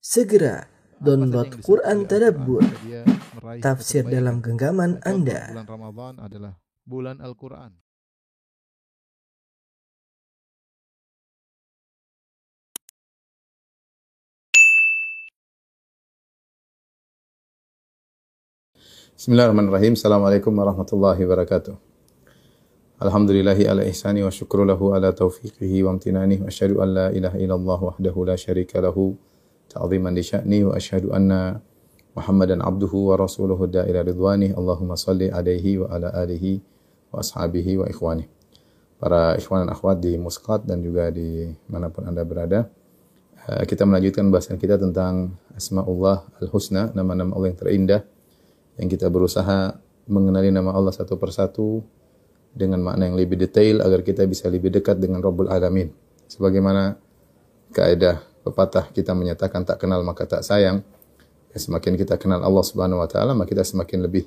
[0.00, 0.64] Segera
[0.96, 2.64] download Quran Tadabbur,
[3.60, 5.52] tafsir dalam genggaman Anda.
[5.52, 6.52] Bulan Ramadan adalah
[6.88, 7.76] bulan Al-Quran.
[19.20, 20.00] Bismillahirrahmanirrahim.
[20.00, 21.76] Assalamualaikum warahmatullahi wabarakatuh.
[23.04, 27.36] Alhamdulillahi ala ihsani wa syukru lahu ala taufiqihi wa amtinani wa asyhadu an la ilaha
[27.36, 29.20] illallah wahdahu la syarika lahu
[29.70, 31.62] ta'ziman li sya'ni wa asyhadu anna
[32.10, 36.58] Muhammadan abduhu wa rasuluhu da'ila ridwani Allahumma salli alaihi wa ala alihi
[37.14, 38.26] wa ashabihi wa ikhwani.
[38.98, 42.66] Para ikhwan dan akhwat di Muscat dan juga di mana pun Anda berada.
[43.46, 48.02] eh, Kita melanjutkan bahasan kita tentang Asma'ullah Al-Husna, nama-nama Allah yang terindah
[48.76, 49.78] yang kita berusaha
[50.10, 51.84] mengenali nama Allah satu persatu
[52.50, 55.94] dengan makna yang lebih detail agar kita bisa lebih dekat dengan Rabbul Alamin.
[56.26, 56.98] Sebagaimana
[57.70, 60.82] kaidah pepatah kita menyatakan tak kenal maka tak sayang.
[61.50, 64.26] Ya, semakin kita kenal Allah Subhanahu wa taala, maka kita semakin lebih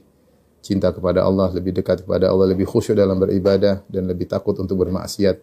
[0.64, 4.80] cinta kepada Allah, lebih dekat kepada Allah, lebih khusyuk dalam beribadah dan lebih takut untuk
[4.84, 5.40] bermaksiat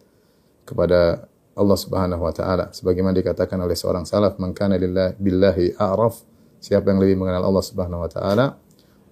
[0.68, 2.68] kepada Allah Subhanahu wa taala.
[2.72, 6.24] Sebagaimana dikatakan oleh seorang salaf, "Man kana lillahi billahi a'raf."
[6.60, 8.60] Siapa yang lebih mengenal Allah Subhanahu wa taala,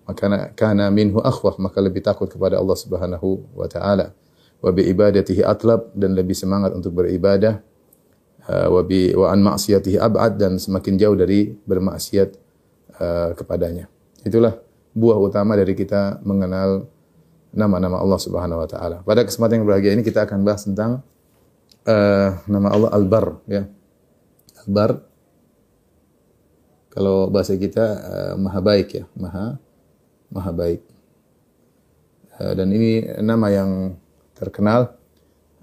[0.08, 4.16] maka kana minhu akhwaf maka lebih takut kepada Allah Subhanahu wa taala
[4.64, 7.60] wa bi ibadatihi atlab dan lebih semangat untuk beribadah
[8.48, 12.30] wa bi wa an ma'siyatihi ab'ad dan semakin jauh dari bermaksiat
[12.96, 13.92] uh, kepadanya.
[14.24, 14.56] Itulah
[14.96, 16.88] buah utama dari kita mengenal
[17.52, 18.96] nama-nama Allah Subhanahu wa taala.
[19.04, 21.04] Pada kesempatan yang berbahagia ini kita akan bahas tentang
[21.84, 23.68] uh, nama Allah Al-Bar ya.
[24.64, 24.90] Al-Bar
[26.88, 29.04] kalau bahasa kita uh, maha baik ya.
[29.12, 29.60] Maha
[30.32, 30.80] maha baik.
[32.40, 33.70] Uh, dan ini nama yang
[34.36, 34.96] terkenal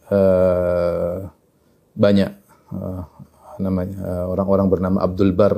[0.09, 1.33] uh,
[1.95, 3.03] banyak uh,
[3.59, 5.53] namanya uh, orang-orang bernama Abdul Bar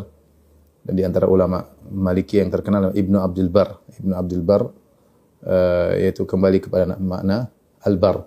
[0.88, 1.60] dan di antara ulama
[1.92, 3.84] Maliki yang terkenal Ibnu Abdul Bar.
[4.00, 7.52] Ibnu Abdul Bar uh, yaitu kembali kepada makna
[7.84, 8.24] Al-Bar.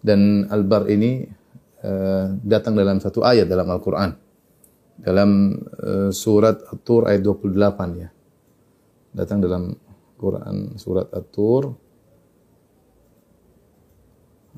[0.00, 1.28] Dan Al-Bar ini
[1.84, 4.16] uh, datang dalam satu ayat dalam Al-Qur'an.
[4.98, 8.08] Dalam uh, surat At-Tur ayat 28 ya.
[9.12, 9.76] Datang dalam
[10.18, 11.70] Quran surat At-Tur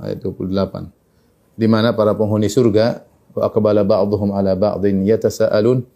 [0.01, 3.05] ayat 28 di mana para penghuni surga
[3.35, 5.87] wa aqbala ba'dhum ala ba'dhin yatasaalun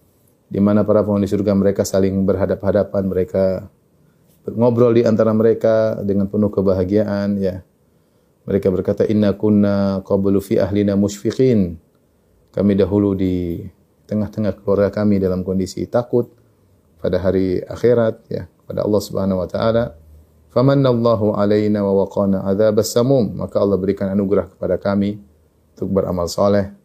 [0.49, 3.45] di mana para penghuni surga mereka saling berhadap-hadapan mereka
[4.53, 7.65] ngobrol di antara mereka dengan penuh kebahagiaan ya.
[8.45, 11.81] Mereka berkata inna kunna qablu fi ahlina musyfiqin
[12.53, 13.65] kami dahulu di
[14.05, 16.29] tengah-tengah keluarga kami dalam kondisi takut
[17.01, 19.85] pada hari akhirat ya kepada Allah Subhanahu wa taala.
[20.53, 25.19] Famanallahu alaina wa waqana adzabas samum maka Allah berikan anugerah kepada kami
[25.75, 26.84] untuk beramal saleh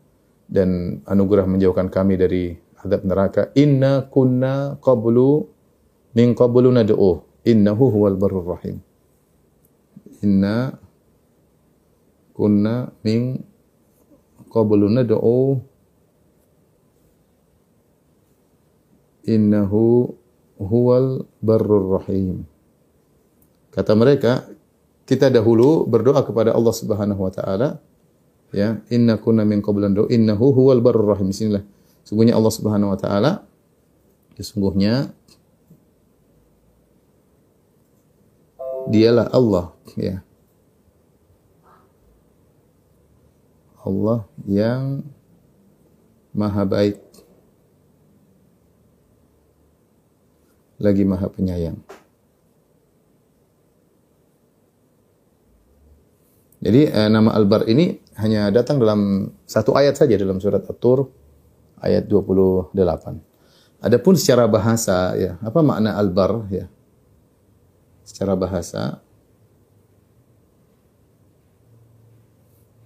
[0.49, 3.53] dan anugerah menjauhkan kami dari azab neraka.
[3.53, 5.45] Inna kunna qablu
[6.17, 7.21] min qablu nad'u.
[7.45, 8.81] Innahu huwal barrur rahim.
[10.25, 10.73] Inna
[12.33, 13.39] kunna min
[14.49, 15.61] qablu nad'u.
[19.29, 20.09] Innahu
[20.57, 22.49] huwal barrur rahim.
[23.69, 24.49] Kata mereka,
[25.05, 27.77] kita dahulu berdoa kepada Allah Subhanahu wa taala
[28.53, 31.29] ya, inna kunna min qablan do innahu huwal barrur rahim.
[31.29, 31.63] Bismillah.
[32.05, 33.31] Sungguhnya Allah Subhanahu wa taala
[34.39, 35.13] sesungguhnya
[38.89, 40.25] dialah Allah ya.
[43.79, 45.01] Allah yang
[46.35, 46.99] maha baik
[50.79, 51.79] lagi maha penyayang.
[56.59, 61.07] Jadi eh, nama Al-Bar ini hanya datang dalam satu ayat saja dalam surat At-Tur
[61.79, 62.75] ayat 28.
[63.79, 66.67] Adapun secara bahasa ya, apa makna Al-Bar ya?
[68.03, 68.99] Secara bahasa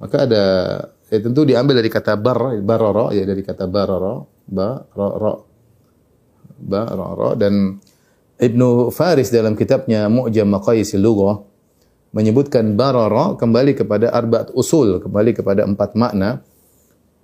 [0.04, 0.46] maka ada
[1.08, 4.20] ya tentu diambil dari kata bar barara ya dari kata barara
[4.52, 5.34] ba ro, ro
[6.60, 7.80] ba ra ra dan
[8.36, 11.40] Ibnu Faris dalam kitabnya Mu'jam Maqayisil Lughah
[12.14, 16.46] menyebutkan barara kembali kepada arbaat usul, kembali kepada empat makna.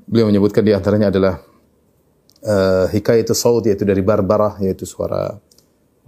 [0.09, 1.37] Beliau menyebutkan di antaranya adalah
[2.41, 5.37] uh, hikayatu saut yaitu dari barbarah yaitu suara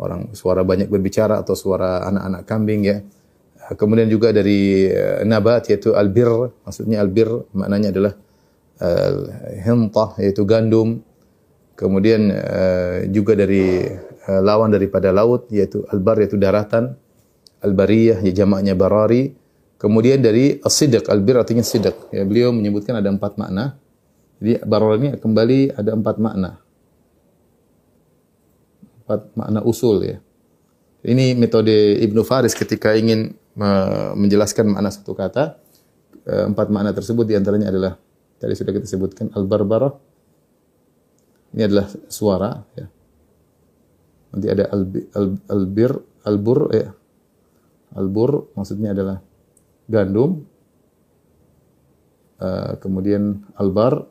[0.01, 2.97] orang suara banyak berbicara atau suara anak-anak kambing ya.
[3.77, 6.27] Kemudian juga dari uh, nabat yaitu albir,
[6.65, 8.13] maksudnya albir maknanya adalah
[8.81, 11.05] uh, yaitu gandum.
[11.77, 13.85] Kemudian uh, juga dari
[14.25, 16.97] uh, lawan daripada laut yaitu albar yaitu daratan.
[17.61, 19.37] Al-bariyah ya jamaknya barari.
[19.77, 22.13] Kemudian dari as-sidq, albir artinya sidq.
[22.13, 23.81] Ya, beliau menyebutkan ada empat makna.
[24.41, 26.61] Jadi barar ini kembali ada empat makna.
[29.01, 30.17] empat makna usul ya.
[31.01, 35.57] Ini metode Ibnu Faris ketika ingin me- menjelaskan makna satu kata.
[36.21, 37.97] Eh, Empat makna tersebut di antaranya adalah
[38.37, 39.91] tadi sudah kita sebutkan al-barbarah.
[41.57, 42.85] Ini adalah suara ya.
[44.31, 45.91] Nanti ada al- al- albir,
[46.23, 46.93] albur ya.
[47.91, 49.19] Albur maksudnya adalah
[49.91, 50.47] gandum.
[52.41, 54.07] Eh, kemudian albar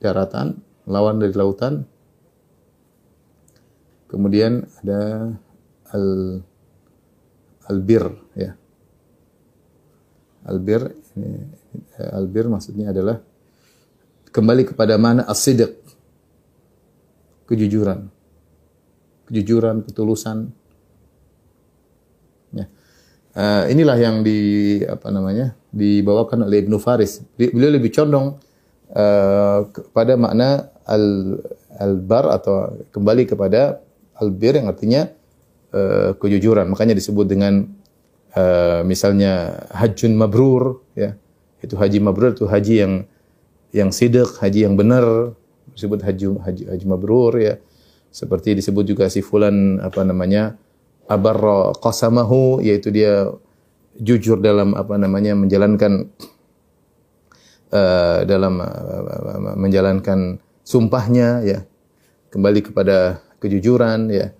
[0.00, 1.84] daratan, lawan dari lautan.
[4.08, 5.34] Kemudian ada
[5.92, 6.06] al
[7.68, 8.56] albir ya.
[10.48, 11.44] Albir ini
[12.00, 13.20] eh, albir maksudnya adalah
[14.32, 15.76] kembali kepada mana as-sidq.
[17.44, 18.08] Kejujuran.
[19.28, 20.52] Kejujuran, ketulusan.
[23.38, 24.38] Eh, inilah yang di
[24.82, 25.54] apa namanya?
[25.68, 27.22] dibawakan oleh Ibnu Faris.
[27.38, 28.40] Beliau lebih condong
[28.90, 31.38] eh, kepada makna al
[31.78, 33.78] albar atau kembali kepada
[34.18, 35.06] albir yang artinya
[35.70, 36.66] eh, kejujuran.
[36.66, 37.68] Makanya disebut dengan
[38.34, 41.14] eh, misalnya hajjun mabrur ya.
[41.62, 42.94] Itu haji mabrur itu haji yang
[43.70, 45.34] yang sidik, haji yang benar,
[45.74, 47.54] disebut haji haji, haji mabrur ya.
[48.10, 50.56] Seperti disebut juga si fulan apa namanya?
[51.08, 53.32] Abarra qasamahu yaitu dia
[53.98, 56.12] jujur dalam apa namanya menjalankan
[57.72, 61.60] uh, dalam uh, menjalankan sumpahnya ya.
[62.28, 64.36] Kembali kepada kejujuran ya.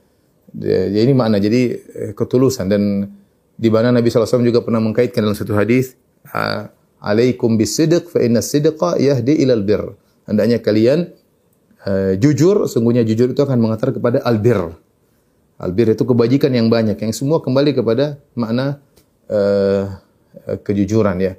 [0.53, 2.69] Jadi ini makna jadi eh, ketulusan.
[2.69, 3.09] Dan
[3.56, 5.97] di mana Nabi SAW juga pernah mengkaitkan dalam satu hadis
[7.00, 9.97] alaikum bisidq fa inna sidqa yahdi ilal bir.
[10.29, 11.17] Hendaknya kalian
[11.88, 14.76] uh, jujur sungguhnya jujur itu akan mengantar kepada albir
[15.59, 18.79] albir itu kebajikan yang banyak yang semua kembali kepada makna
[19.27, 19.99] uh,
[20.63, 21.35] kejujuran ya.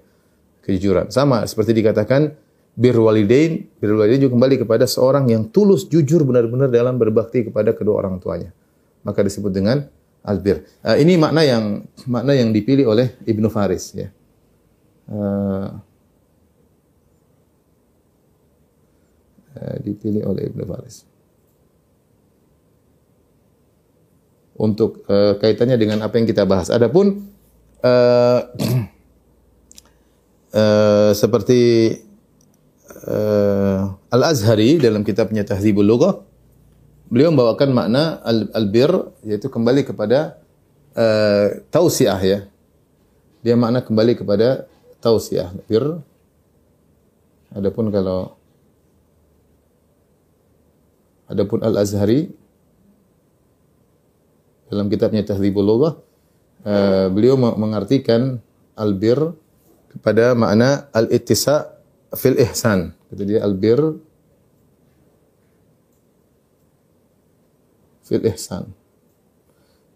[0.62, 1.10] Kejujuran.
[1.10, 2.36] Sama seperti dikatakan
[2.76, 7.72] bir walidain bir walidain juga kembali kepada seorang yang tulus jujur benar-benar dalam berbakti kepada
[7.72, 8.52] kedua orang tuanya.
[9.02, 9.88] Maka disebut dengan
[10.22, 10.68] albir.
[10.84, 14.12] Uh, ini makna yang makna yang dipilih oleh Ibnu Faris ya.
[15.10, 15.74] Uh,
[19.82, 21.10] dipilih oleh Ibnu Faris
[24.60, 27.32] untuk uh, kaitannya dengan apa yang kita bahas adapun
[27.80, 28.40] uh,
[30.52, 31.96] uh, seperti
[33.08, 36.20] uh, Al-Azhari dalam kitabnya Tahzibul Lughah
[37.10, 38.22] beliau membawakan makna
[38.54, 40.38] al-bir yaitu kembali kepada
[40.94, 42.40] uh, tausiah ya.
[43.42, 44.68] Dia makna kembali kepada
[45.02, 46.04] tausiah bir.
[47.50, 48.38] Adapun kalau
[51.30, 52.30] Adapun Al-Azhari
[54.70, 55.98] dalam kitabnya Tahzibul Lughah
[56.64, 58.38] uh, beliau mengartikan
[58.78, 59.18] albir
[59.90, 61.76] kepada makna al-ittisa
[62.14, 62.94] fil ihsan.
[63.10, 63.82] Kata dia albir
[68.06, 68.70] fil ihsan.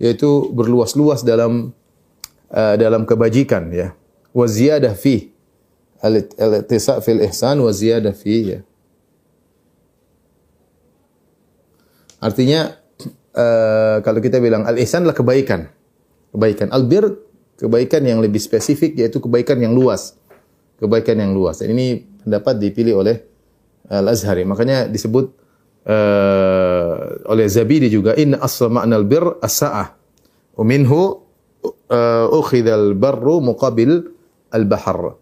[0.02, 1.72] Yaitu berluas-luas dalam
[2.50, 3.94] uh, dalam kebajikan ya.
[4.34, 5.30] Wa ziyadah fi
[6.02, 8.60] al-ittisa fil ihsan wa ziyadah fi ya.
[12.24, 12.83] Artinya
[13.38, 15.70] uh, kalau kita bilang al-ihsan adalah kebaikan.
[16.34, 16.68] Kebaikan.
[16.74, 17.06] Albir
[17.58, 20.18] kebaikan yang lebih spesifik yaitu kebaikan yang luas.
[20.82, 21.62] Kebaikan yang luas.
[21.62, 23.22] Dan ini pendapat dipilih oleh
[23.92, 24.48] Al-Azhari.
[24.48, 25.32] Makanya disebut
[25.88, 26.98] uh,
[27.30, 29.96] oleh Zabidi juga in asal albir as-sa'ah.
[30.54, 31.24] Wa minhu
[31.64, 34.12] uh, ukhidhal barru muqabil
[34.54, 35.20] al-bahar.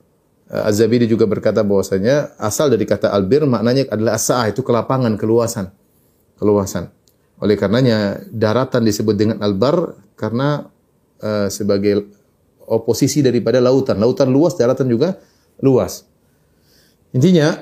[0.52, 5.74] Uh, Az-Zabidi juga berkata bahwasanya asal dari kata albir maknanya adalah as-sa'ah itu kelapangan, keluasan.
[6.38, 6.90] Keluasan.
[7.42, 10.70] Oleh karenanya daratan disebut dengan albar karena
[11.20, 12.06] uh, sebagai
[12.70, 13.98] oposisi daripada lautan.
[13.98, 15.18] Lautan luas, daratan juga
[15.60, 16.06] luas.
[17.12, 17.58] Intinya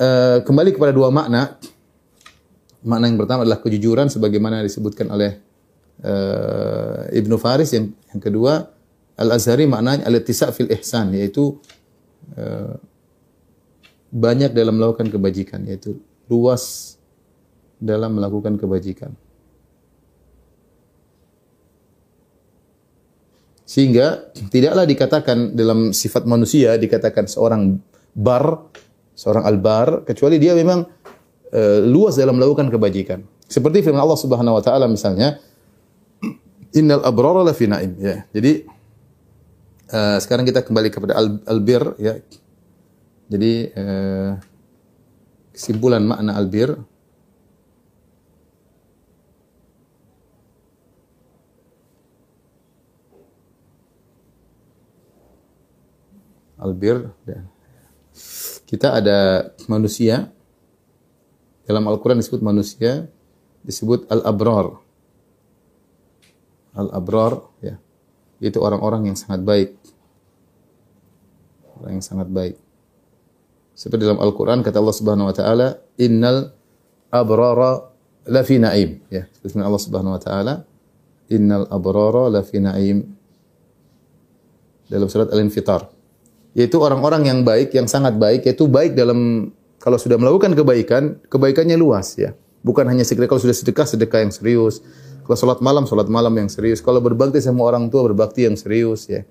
[0.00, 1.60] uh, kembali kepada dua makna.
[2.82, 5.38] Makna yang pertama adalah kejujuran sebagaimana disebutkan oleh
[6.02, 8.70] uh, Ibnu Faris yang, yang kedua
[9.18, 11.58] Al-Azhari maknanya al-ittisa' fil ihsan yaitu
[12.38, 12.78] uh,
[14.14, 15.98] banyak dalam melakukan kebajikan yaitu
[16.30, 16.94] luas
[17.78, 19.14] dalam melakukan kebajikan.
[23.68, 27.76] Sehingga tidaklah dikatakan dalam sifat manusia dikatakan seorang
[28.16, 28.72] bar,
[29.12, 30.88] seorang albar kecuali dia memang
[31.52, 33.20] uh, luas dalam melakukan kebajikan.
[33.44, 35.36] Seperti firman Allah Subhanahu wa taala misalnya
[36.72, 38.24] innal abrara lafi naim ya.
[38.32, 38.64] Jadi
[39.92, 42.16] uh, sekarang kita kembali kepada al albir ya.
[43.28, 44.32] Jadi uh,
[45.52, 46.72] kesimpulan makna albir
[56.58, 57.08] albir.
[58.68, 60.28] Kita ada manusia
[61.68, 63.04] dalam Al-Quran disebut manusia
[63.60, 64.80] disebut al-abrar.
[66.72, 67.76] Al-abrar ya.
[68.40, 69.76] Itu orang-orang yang sangat baik.
[71.76, 72.56] Orang yang sangat baik.
[73.76, 76.50] Seperti dalam Al-Qur'an kata Allah Subhanahu wa taala, "Innal
[77.12, 77.94] abrara
[78.26, 80.54] lafi na'im." Ya, seperti Allah Subhanahu wa taala,
[81.30, 83.06] "Innal abrara lafi na'im."
[84.88, 85.97] Dalam surat Al-Infitar.
[86.58, 91.78] Yaitu orang-orang yang baik, yang sangat baik, yaitu baik dalam kalau sudah melakukan kebaikan, kebaikannya
[91.78, 92.34] luas ya.
[92.66, 94.82] Bukan hanya sekedar kalau sudah sedekah, sedekah yang serius.
[95.22, 96.82] Kalau sholat malam, sholat malam yang serius.
[96.82, 99.22] Kalau berbakti sama orang tua, berbakti yang serius ya.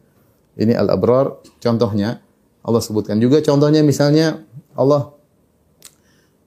[0.55, 2.23] Ini al-abrar contohnya.
[2.67, 4.43] Allah sebutkan juga contohnya misalnya
[4.75, 5.15] Allah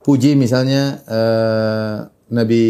[0.04, 1.96] puji misalnya uh,
[2.28, 2.64] Nabi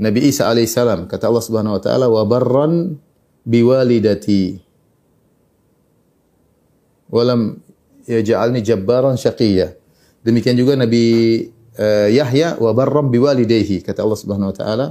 [0.00, 2.96] Nabi Isa alaihissalam kata Allah Subhanahu wa taala wa barran
[3.44, 4.65] biwalidati
[7.10, 7.62] walam
[8.06, 9.74] yaj'alni jabbaran syaqiyya
[10.26, 11.04] demikian juga Nabi
[11.78, 14.86] uh, Yahya wa barran biwalidayhi kata Allah Subhanahu wa taala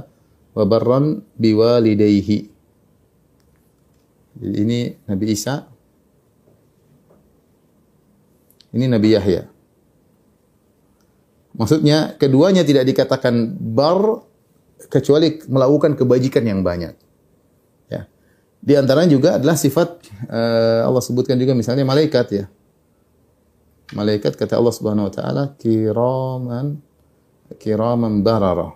[0.56, 2.38] wa barran biwalidayhi.
[4.36, 5.68] Jadi ini Nabi Isa.
[8.72, 9.48] Ini Nabi Yahya.
[11.56, 14.24] Maksudnya keduanya tidak dikatakan bar
[14.92, 16.92] kecuali melakukan kebajikan yang banyak.
[18.66, 22.44] Di antaranya juga adalah sifat uh, Allah sebutkan juga misalnya malaikat ya.
[23.94, 26.82] Malaikat kata Allah Subhanahu wa taala kiraman
[27.62, 28.74] kiraman barara.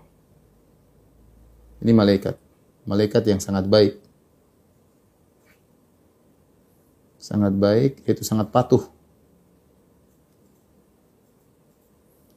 [1.82, 2.38] Ini malaikat.
[2.86, 3.98] Malaikat yang sangat baik.
[7.18, 8.86] Sangat baik, itu sangat patuh.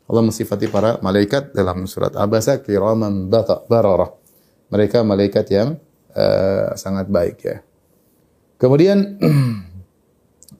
[0.10, 3.30] Allah mensifati para malaikat dalam surat Abasa kiraman
[3.70, 4.10] barara.
[4.74, 5.78] Mereka malaikat yang
[6.14, 7.58] uh, sangat baik ya.
[8.62, 9.20] Kemudian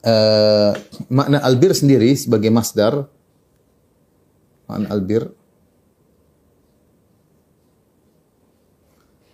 [0.04, 0.72] uh,
[1.16, 3.08] makna albir sendiri sebagai masdar
[4.68, 5.30] makna albir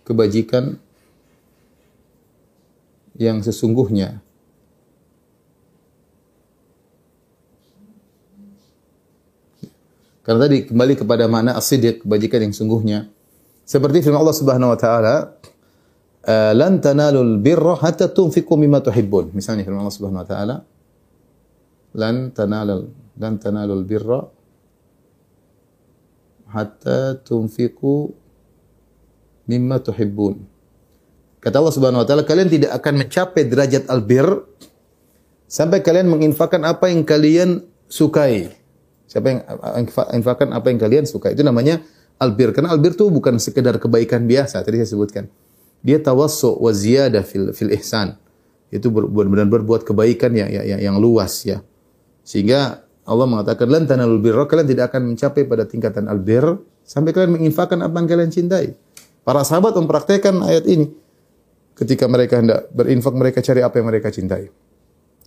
[0.07, 0.75] kebajikan
[3.15, 4.19] yang sesungguhnya.
[10.21, 13.09] Karena tadi kembali kepada makna asidik kebajikan yang sungguhnya.
[13.65, 15.15] Seperti firman Allah Subhanahu wa taala,
[16.29, 20.55] "Lan tanalul birra hatta tunfiqu mimma tuhibbun." Misalnya firman Allah Subhanahu wa taala,
[21.97, 24.21] "Lan tanalul lan tanalul birra
[26.51, 28.11] hatta tunfiqu
[29.47, 30.41] mimma tuhibbun.
[31.41, 34.25] Kata Allah Subhanahu wa taala, kalian tidak akan mencapai derajat albir
[35.49, 38.53] sampai kalian menginfakkan apa yang kalian sukai.
[39.09, 39.41] Siapa yang
[40.15, 41.35] infakkan apa yang kalian suka.
[41.35, 41.83] Itu namanya
[42.15, 42.55] albir.
[42.55, 44.63] Karena albir itu bukan sekedar kebaikan biasa.
[44.63, 45.27] Tadi saya sebutkan.
[45.81, 48.17] Dia tawassu wa ziyadah fil, fil ihsan.
[48.71, 51.59] Itu benar-benar berbuat kebaikan yang, yang, yang luas ya.
[52.23, 56.45] Sehingga Allah mengatakan lan tanalul birra kalian tidak akan mencapai pada tingkatan albir
[56.85, 58.77] sampai kalian menginfakkan apa yang kalian cintai.
[59.25, 60.89] Para sahabat mempraktekkan ayat ini.
[61.77, 64.53] Ketika mereka hendak berinfak, mereka cari apa yang mereka cintai.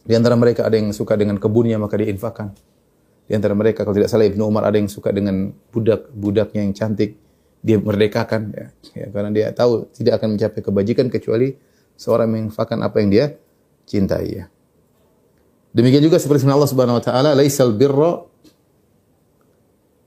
[0.04, 2.52] Di antara mereka ada yang suka dengan kebunnya, maka diinfakkan.
[3.24, 7.16] Di antara mereka, kalau tidak salah Ibnu Umar ada yang suka dengan budak-budaknya yang cantik,
[7.64, 8.52] dia merdekakan.
[8.52, 8.66] Ya.
[8.92, 11.56] ya, karena dia tahu tidak akan mencapai kebajikan kecuali
[11.96, 13.24] seorang menginfakkan apa yang dia
[13.88, 14.44] cintai.
[14.44, 14.44] Ya.
[15.72, 18.20] Demikian juga seperti Allah Subhanahu wa taala, "Laisal birra"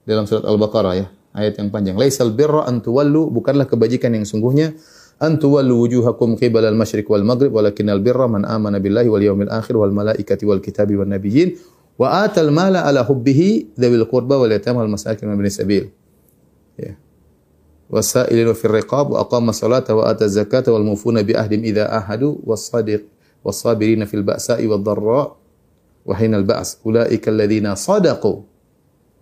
[0.07, 1.99] dalam surat Al-Baqarah ya ayat yang panjang.
[1.99, 4.77] Laisal birra an tuwallu bukanlah kebajikan yang sungguhnya
[5.19, 9.75] an tuwallu wujuhakum qibala al-masyriq wal maghrib walakinnal birra man amana billahi wal yawmil akhir
[9.75, 11.59] wal malaikati wal kitabi wan nabiyyin
[11.99, 15.91] wa atal mala ala hubbihi dzawil qurba wal yatama wal masakin wal sabil.
[16.79, 16.95] Ya.
[17.87, 22.35] Wasailin fil riqab wa aqama salata wa ata zakata wal mufuna bi ahdim idza ahadu
[22.43, 23.07] was sadiq
[23.47, 25.31] was sabirina fil ba'sa'i wad dharra
[26.03, 28.43] wa hinal ba's ulaika alladhina sadaqu.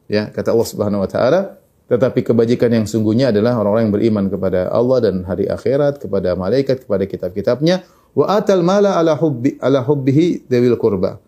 [0.09, 4.73] Ya, kata Allah Subhanahu wa taala, tetapi kebajikan yang sungguhnya adalah orang-orang yang beriman kepada
[4.73, 7.85] Allah dan hari akhirat, kepada malaikat, kepada kitab-kitabnya.
[8.17, 11.21] Wa atal mala ala hubbi ala hubbihi dawil kurba.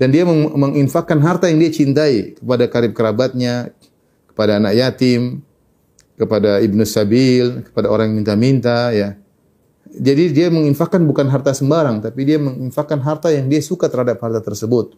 [0.00, 3.70] Dan dia menginfakkan harta yang dia cintai kepada karib kerabatnya,
[4.32, 5.44] kepada anak yatim,
[6.20, 9.16] kepada ibnu sabil, kepada orang yang minta-minta, ya.
[9.90, 14.38] Jadi dia menginfakkan bukan harta sembarang, tapi dia menginfakkan harta yang dia suka terhadap harta
[14.44, 14.94] tersebut.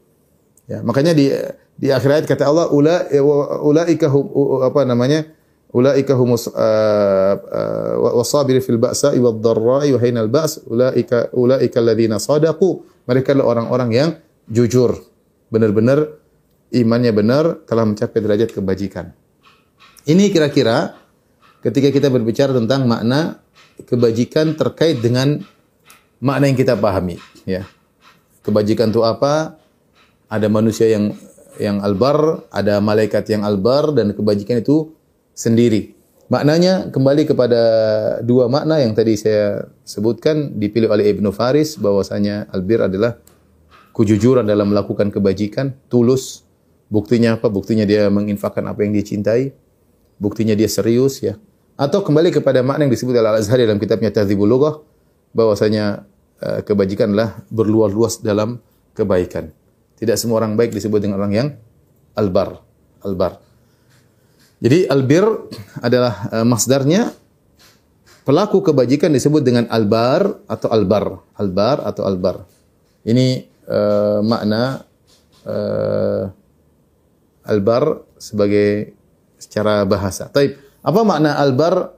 [0.67, 1.33] Ya, makanya di
[1.79, 3.09] di akhir ayat kata Allah ula
[3.63, 4.11] ulaika
[4.67, 5.25] apa namanya?
[5.73, 12.21] Ulaika humus uh, uh, wasabir fil ba'sa wad dharra'i wa hinal ba's ulaika ulaika alladziina
[12.21, 12.85] sadaqu.
[13.09, 14.11] Mereka adalah orang-orang yang
[14.53, 14.93] jujur,
[15.49, 16.21] benar-benar
[16.77, 19.17] imannya benar telah mencapai derajat kebajikan.
[20.05, 21.02] Ini kira-kira
[21.63, 23.41] ketika kita berbicara tentang makna
[23.89, 25.41] kebajikan terkait dengan
[26.19, 27.17] makna yang kita pahami,
[27.49, 27.65] ya.
[28.43, 29.63] Kebajikan itu apa?
[30.33, 31.13] ada manusia yang
[31.61, 34.97] yang albar, ada malaikat yang albar dan kebajikan itu
[35.37, 35.93] sendiri.
[36.33, 37.61] Maknanya kembali kepada
[38.25, 43.21] dua makna yang tadi saya sebutkan dipilih oleh Ibnu Faris bahwasanya albir adalah
[43.93, 46.49] kejujuran dalam melakukan kebajikan, tulus.
[46.89, 47.53] Buktinya apa?
[47.53, 49.53] Buktinya dia menginfakkan apa yang dia cintai.
[50.17, 51.37] Buktinya dia serius ya.
[51.77, 54.85] Atau kembali kepada makna yang disebut Al-Azhari dalam kitabnya Tadzibul Lughah
[55.33, 56.05] bahwasanya
[56.45, 58.61] uh, kebajikan adalah berluas-luas dalam
[58.93, 59.49] kebaikan.
[59.97, 61.49] Tidak semua orang baik disebut dengan orang yang
[62.19, 62.61] albar.
[63.03, 63.41] Albar.
[64.63, 65.27] Jadi albir
[65.83, 67.11] adalah uh, masdarnya
[68.23, 72.47] pelaku kebajikan disebut dengan albar atau albar, albar atau albar.
[73.03, 74.87] Ini uh, makna
[75.49, 76.31] uh,
[77.43, 78.95] albar sebagai
[79.41, 80.31] secara bahasa.
[80.31, 80.72] Taib.
[80.83, 81.95] Apa makna albar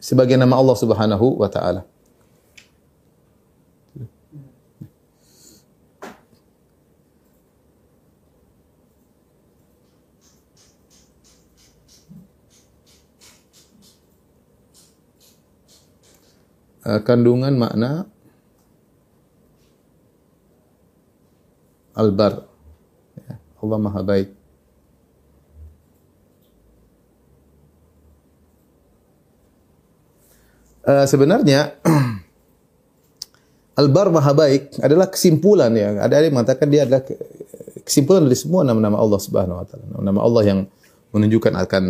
[0.00, 1.84] sebagai nama Allah Subhanahu wa taala?
[16.84, 18.06] uh, kandungan makna
[21.96, 22.44] albar.
[23.16, 24.43] Ya, Allah Maha Baik.
[30.84, 31.80] Uh, sebenarnya
[33.80, 35.96] Albar Maha Baik adalah kesimpulan ya.
[36.04, 37.00] Ada yang mengatakan dia adalah
[37.82, 39.84] kesimpulan dari semua nama-nama Allah Subhanahu wa taala.
[39.98, 40.60] Nama Allah yang
[41.16, 41.84] menunjukkan akan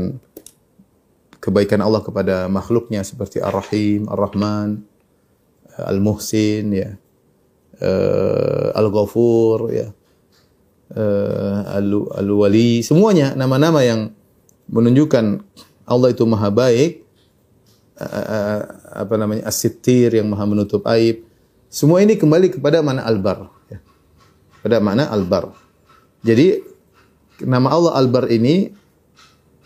[1.45, 4.81] kebaikan Allah kepada makhluknya seperti Ar-Rahim, Ar-Rahman,
[5.77, 6.97] Al-Muhsin, ya,
[7.85, 9.93] uh, Al-Ghafur, ya,
[12.17, 14.17] Al-Wali, semuanya nama-nama yang
[14.73, 15.45] menunjukkan
[15.85, 17.04] Allah itu maha baik,
[18.07, 18.61] uh,
[19.05, 21.25] apa namanya, As-Sittir yang maha menutup aib.
[21.73, 23.51] Semua ini kembali kepada mana Al-Bar.
[23.73, 23.79] Ya.
[24.63, 25.51] Pada mana Al-Bar.
[26.23, 26.63] Jadi,
[27.43, 28.71] nama Allah Al-Bar ini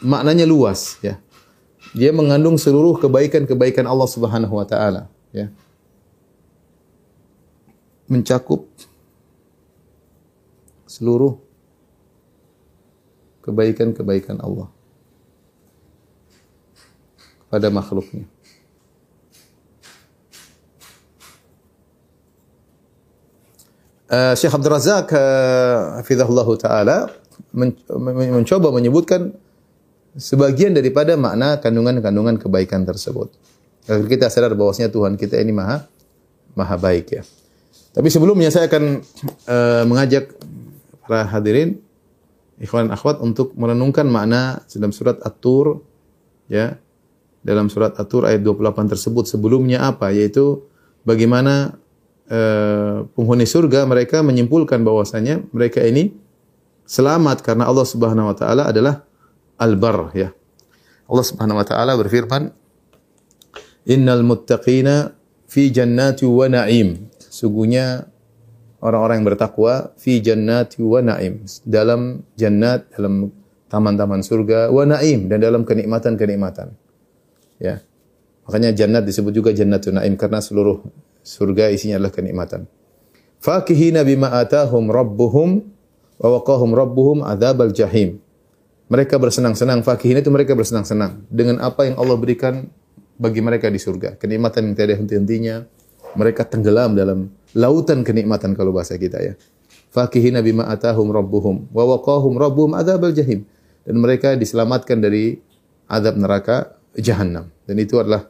[0.01, 1.19] maknanya luas, ya
[1.97, 5.49] dia mengandung seluruh kebaikan-kebaikan Allah Subhanahu wa taala, ya.
[8.09, 8.65] Mencakup
[10.89, 11.37] seluruh
[13.45, 14.73] kebaikan-kebaikan Allah
[17.49, 18.25] pada makhluknya.
[24.09, 27.13] Uh, Syekh Abdul Razak uh, taala
[27.53, 27.77] men
[28.33, 29.37] mencoba menyebutkan
[30.17, 33.29] sebagian daripada makna kandungan-kandungan kebaikan tersebut.
[33.85, 35.85] Agar kita sadar bahwasanya Tuhan kita ini maha
[36.57, 37.23] maha baik ya.
[37.93, 39.05] Tapi sebelumnya saya akan
[39.45, 40.33] uh, mengajak
[41.05, 41.77] para hadirin
[42.57, 45.85] ikhwan akhwat untuk merenungkan makna dalam surat At-Tur
[46.49, 46.81] ya.
[47.49, 50.69] Dalam surat At-Tur ayat 28 tersebut sebelumnya apa yaitu
[51.01, 51.81] bagaimana
[52.29, 56.13] uh, penghuni surga mereka menyimpulkan bahwasanya mereka ini
[56.85, 59.09] selamat karena Allah Subhanahu wa taala adalah
[59.57, 60.37] al-bar ya.
[61.09, 62.53] Allah Subhanahu wa taala berfirman,
[63.89, 65.17] "Innal muttaqina
[65.49, 68.05] fi jannati wa na'im." Sungguhnya
[68.85, 73.33] orang-orang yang bertakwa fi jannati wa na'im, dalam jannat, dalam
[73.73, 76.88] taman-taman surga wa na'im dan dalam kenikmatan-kenikmatan.
[77.59, 77.83] Ya.
[78.49, 80.81] Makanya jannat disebut juga jannatun na'im karena seluruh
[81.21, 82.65] surga isinya adalah kenikmatan.
[83.39, 85.69] Fakihina bima atahum rabbuhum
[86.19, 88.19] wa waqahum rabbuhum adzabal jahim.
[88.89, 92.73] Mereka bersenang-senang, fakihin itu mereka bersenang-senang dengan apa yang Allah berikan
[93.21, 94.17] bagi mereka di surga.
[94.17, 95.69] Kenikmatan yang tiada henti-hentinya.
[96.17, 99.37] Mereka tenggelam dalam lautan kenikmatan kalau bahasa kita ya.
[99.93, 103.45] Fakihina bima atahum rabbuhum wa waqahum rabbuhum adzabal jahim.
[103.85, 105.37] Dan mereka diselamatkan dari
[105.85, 107.51] azab neraka jahanam.
[107.69, 108.29] Dan itu adalah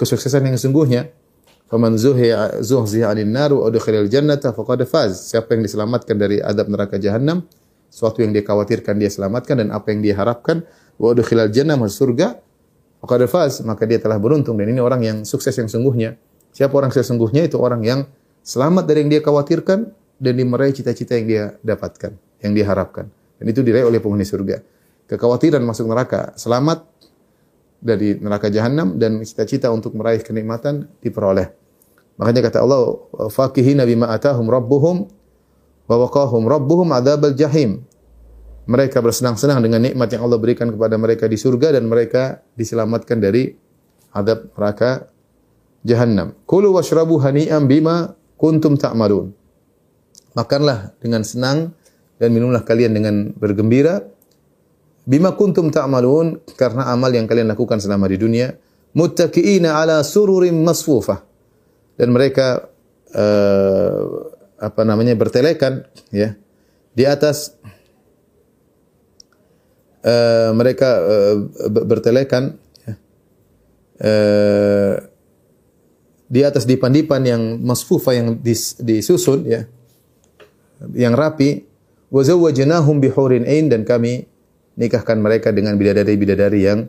[0.00, 1.12] kesuksesan yang sesungguhnya.
[1.68, 5.28] Faman zuhziha 'anil nar wa udkhilal jannata faqad faz.
[5.34, 7.44] Siapa yang diselamatkan dari azab neraka jahanam,
[7.92, 9.60] sesuatu yang dia khawatirkan dia selamatkan.
[9.60, 10.64] Dan apa yang dia harapkan
[10.96, 12.40] wa udkhilal jannah masuk surga
[13.04, 13.60] faqad faz.
[13.60, 14.56] Maka dia telah beruntung.
[14.56, 16.16] Dan ini orang yang sukses yang sungguhnya
[16.56, 17.44] siapa orang sesungguhnya?
[17.44, 18.08] Itu orang yang
[18.40, 19.78] selamat dari yang dia khawatirkan
[20.18, 23.12] dan dimeraih cita-cita yang dia dapatkan yang dia harapkan.
[23.38, 24.62] Dan itu diraih oleh penghuni surga.
[25.08, 26.34] Kekhawatiran masuk neraka.
[26.34, 26.82] Selamat
[27.78, 31.50] dari neraka jahanam dan cita-cita untuk meraih kenikmatan diperoleh
[32.18, 32.98] makanya kata Allah
[33.30, 35.06] fakihina bima atahum rabbuhum
[35.88, 37.82] wa waqahum rabbuhum adzabal jahim.
[38.68, 43.56] Mereka bersenang-senang dengan nikmat yang Allah berikan kepada mereka di surga dan mereka diselamatkan dari
[44.12, 45.08] adab neraka
[45.88, 46.36] jahannam.
[46.44, 49.32] Kulu washrabu hani'an bima kuntum ta'malun.
[50.36, 51.72] Makanlah dengan senang
[52.20, 54.04] dan minumlah kalian dengan bergembira
[55.08, 58.52] bima kuntum ta'malun karena amal yang kalian lakukan selama di dunia
[58.92, 61.24] muttaqiina ala sururin masfufah.
[61.96, 62.68] Dan mereka
[63.16, 64.02] uh,
[64.60, 66.34] apa namanya bertelekan ya
[66.94, 67.54] di atas
[70.02, 70.98] eh, mereka
[71.70, 72.94] ber- bertelekan ya,
[74.02, 74.94] eh,
[76.26, 79.70] di atas dipan-dipan yang masfufa yang dis- disusun ya
[80.92, 81.64] yang rapi
[82.10, 84.26] wa zawwajnahum bihurin ain dan kami
[84.78, 86.86] nikahkan mereka dengan bidadari-bidadari yang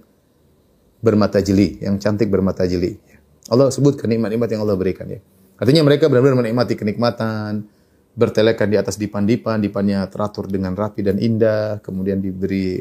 [1.02, 3.02] bermata jeli, yang cantik bermata jeli.
[3.50, 5.18] Allah sebutkan nikmat-nikmat yang Allah berikan ya.
[5.58, 7.66] Artinya mereka benar-benar menikmati kenikmatan,
[8.14, 12.78] bertelekan di atas dipan-dipan, dipannya teratur dengan rapi dan indah, kemudian diberi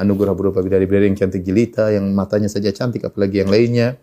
[0.00, 4.00] anugerah berupa bidadari-bidadari yang cantik jelita, yang matanya saja cantik apalagi yang lainnya.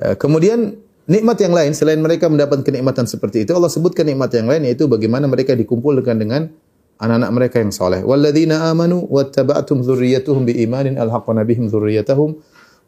[0.00, 4.48] Eh, Kemudian nikmat yang lain selain mereka mendapat kenikmatan seperti itu Allah sebutkan nikmat yang
[4.48, 6.48] lain yaitu bagaimana mereka dikumpulkan dengan
[6.98, 8.00] anak-anak mereka yang soleh.
[8.02, 12.38] Walladzina amanu wattaba'tum dzurriyyatuhum biimanin alhaqna bihim dzurriyyatahum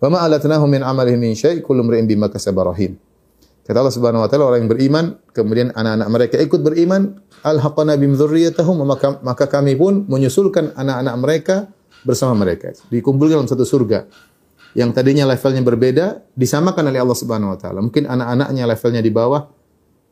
[0.03, 2.95] wa ma alatnahum min amalihim min syai' kullu imrin bima kasaba rahim.
[3.67, 8.15] Kata Allah Subhanahu wa taala orang yang beriman kemudian anak-anak mereka ikut beriman alhaqna bihim
[8.15, 11.57] dzurriyyatahum maka maka kami pun menyusulkan anak-anak mereka
[12.07, 14.07] bersama mereka dikumpulkan dalam satu surga
[14.77, 17.81] yang tadinya levelnya berbeda disamakan oleh Allah Subhanahu wa taala.
[17.83, 19.49] Mungkin anak-anaknya levelnya di bawah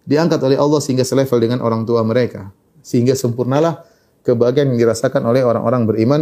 [0.09, 2.49] diangkat oleh Allah sehingga selevel dengan orang tua mereka.
[2.85, 3.89] Sehingga sempurnalah
[4.21, 6.21] kebahagiaan yang dirasakan oleh orang-orang beriman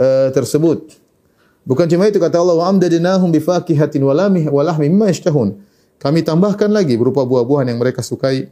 [0.00, 0.96] eh, tersebut.
[1.68, 5.60] Bukan cuma itu kata Allah wa amdadnahum bifakihatin wa lamih wa lahmi mimma yashtahun.
[6.00, 8.48] Kami tambahkan lagi berupa buah-buahan yang mereka sukai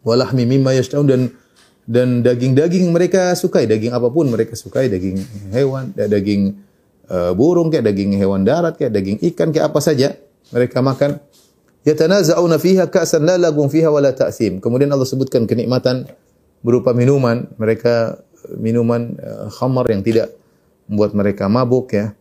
[0.00, 1.22] wa lahmi mimma yashtahun dan
[1.84, 5.20] dan daging-daging mereka sukai, daging apa pun mereka sukai, daging
[5.52, 6.56] hewan, daging
[7.12, 10.16] eh, burung kayak daging hewan darat kayak daging ikan kayak apa saja
[10.48, 11.20] mereka makan
[11.84, 16.08] yatanaza'una fiha ka'san la lagun fiha wala ta'sim kemudian Allah sebutkan kenikmatan
[16.62, 20.32] berupa minuman mereka eh, minuman eh, khamar yang tidak
[20.88, 22.14] membuat mereka mabuk ya.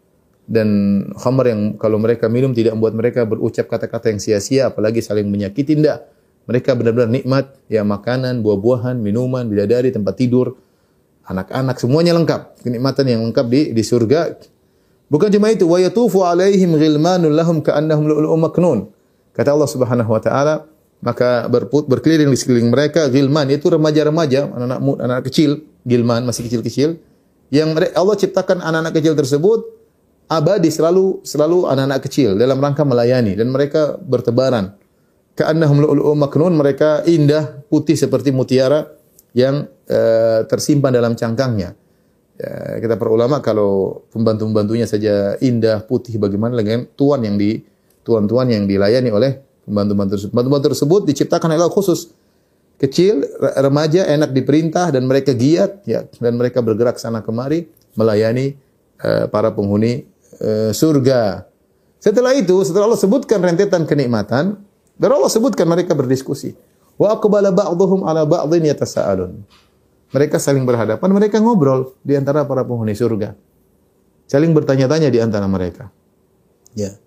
[0.52, 0.70] Dan
[1.16, 5.80] khamar yang kalau mereka minum tidak membuat mereka berucap kata-kata yang sia-sia apalagi saling menyakiti
[5.80, 6.12] tidak
[6.50, 10.60] mereka benar-benar nikmat ya makanan buah-buahan minuman bidadari tempat tidur
[11.32, 12.60] anak-anak semuanya lengkap.
[12.66, 14.36] Kenikmatan yang lengkap di di surga.
[15.12, 18.80] Bukan cuma itu, wa yatufu alaihim ghilmanun lahum ka'annahum lu'lu'un maknun.
[19.36, 20.68] Kata Allah Subhanahu wa taala,
[21.02, 27.02] maka berput, berkeliling di sekeliling mereka gilman itu remaja-remaja, anak-anak anak kecil, gilman masih kecil-kecil
[27.52, 29.60] yang Allah ciptakan anak-anak kecil tersebut
[30.32, 34.80] abadi selalu selalu anak-anak kecil dalam rangka melayani dan mereka bertebaran.
[35.36, 38.88] Ka'annahum lu'lu'un maknun, mereka indah, putih seperti mutiara
[39.36, 41.76] yang eh, tersimpan dalam cangkangnya.
[42.36, 47.64] Ya, kita para ulama kalau pembantu-pembantunya saja indah, putih bagaimana dengan tuan yang di
[48.04, 49.32] tuan-tuan yang dilayani oleh
[49.72, 50.32] pembantu-pembantu tersebut.
[50.36, 52.12] Pembantu-pembantu tersebut diciptakan Allah khusus
[52.76, 58.60] kecil, re- remaja, enak diperintah dan mereka giat ya dan mereka bergerak sana kemari melayani
[59.00, 60.04] eh, para penghuni
[60.44, 61.48] eh, surga.
[62.02, 64.58] Setelah itu, setelah Allah sebutkan rentetan kenikmatan,
[64.98, 66.58] baru Allah sebutkan mereka berdiskusi.
[66.98, 69.42] Wa aqbala ba'dhum ala ba'dhin yatasaalun.
[70.12, 73.32] Mereka saling berhadapan, mereka ngobrol di antara para penghuni surga.
[74.28, 75.88] Saling bertanya-tanya di antara mereka.
[76.76, 76.98] Ya.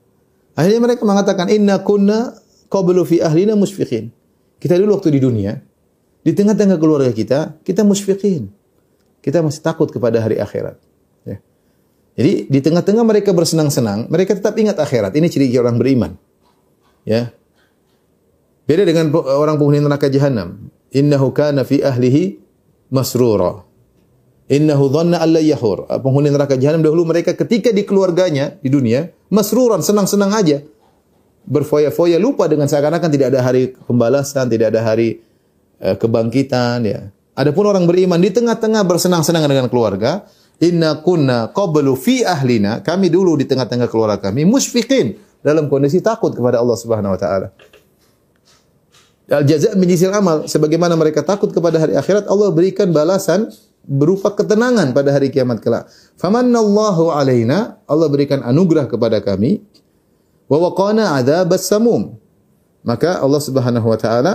[0.55, 2.37] Akhirnya mereka mengatakan inna kunna
[2.75, 4.11] qablu fi ahlina musfiqin.
[4.59, 5.55] Kita dulu waktu di dunia,
[6.27, 8.51] di tengah-tengah keluarga kita, kita musfiqin.
[9.23, 10.77] Kita masih takut kepada hari akhirat.
[11.23, 11.39] Ya.
[12.19, 15.15] Jadi di tengah-tengah mereka bersenang-senang, mereka tetap ingat akhirat.
[15.15, 16.19] Ini ciri orang beriman.
[17.07, 17.31] Ya.
[18.65, 20.73] Beda dengan orang penghuni neraka jahanam.
[20.91, 22.41] Innahu kana fi ahlihi
[22.93, 23.65] masrura.
[24.49, 25.89] Innahu dhanna alla yahur.
[25.89, 30.65] Penghuni neraka jahanam dahulu mereka ketika di keluarganya di dunia masruran senang-senang aja.
[31.45, 35.21] Berfoya-foya lupa dengan seakan-akan tidak ada hari pembalasan, tidak ada hari
[35.81, 37.01] eh, kebangkitan ya.
[37.35, 40.25] Adapun orang beriman di tengah-tengah bersenang-senang dengan keluarga,
[40.63, 46.33] inna kunna qablu fi ahlina, kami dulu di tengah-tengah keluarga kami musfiqin dalam kondisi takut
[46.33, 47.49] kepada Allah Subhanahu wa taala.
[49.29, 50.45] Al jaza min amal.
[50.45, 53.49] Sebagaimana mereka takut kepada hari akhirat, Allah berikan balasan
[53.85, 55.89] berupa ketenangan pada hari kiamat kelak.
[56.17, 59.65] Famannallahu alaina, Allah berikan anugerah kepada kami
[60.49, 62.17] wa waqana adzabas samum.
[62.85, 64.33] Maka Allah Subhanahu wa taala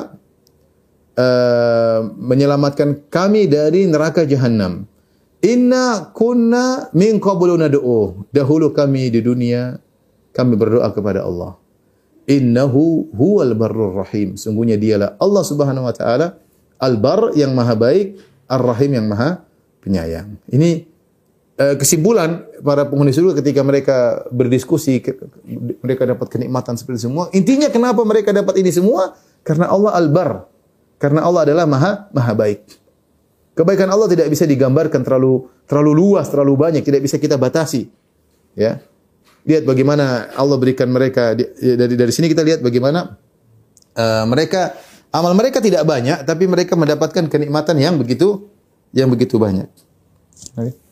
[1.13, 4.89] uh, menyelamatkan kami dari neraka jahanam.
[5.45, 8.25] Inna kunna min qablu nad'u.
[8.33, 9.77] Dahulu kami di dunia
[10.33, 11.55] kami berdoa kepada Allah.
[12.25, 14.33] Innahu huwal barrur rahim.
[14.33, 16.41] Sungguhnya dialah Allah Subhanahu wa taala
[16.81, 18.17] al-bar yang maha baik,
[18.49, 19.45] ar-rahim yang maha
[19.85, 20.41] penyayang.
[20.49, 20.88] Ini
[21.75, 25.03] kesimpulan para penghuni surga ketika mereka berdiskusi
[25.83, 27.27] mereka dapat kenikmatan seperti semua.
[27.35, 29.19] Intinya kenapa mereka dapat ini semua?
[29.43, 30.47] Karena Allah al-bar.
[30.99, 32.63] Karena Allah adalah maha maha baik.
[33.59, 37.91] Kebaikan Allah tidak bisa digambarkan terlalu terlalu luas, terlalu banyak, tidak bisa kita batasi.
[38.55, 38.79] Ya.
[39.43, 43.19] Lihat bagaimana Allah berikan mereka di- dari dari sini kita lihat bagaimana
[43.99, 44.79] eh, mereka
[45.11, 48.47] amal mereka tidak banyak tapi mereka mendapatkan kenikmatan yang begitu
[48.95, 49.67] yang begitu banyak.
[50.55, 50.88] Oke.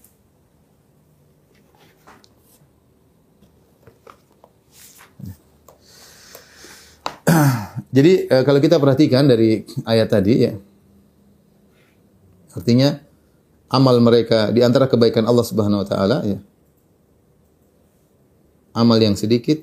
[7.96, 10.54] Jadi eh, kalau kita perhatikan dari ayat tadi ya.
[12.56, 12.98] Artinya
[13.70, 16.40] amal mereka di antara kebaikan Allah Subhanahu wa taala ya.
[18.78, 19.60] Amal yang sedikit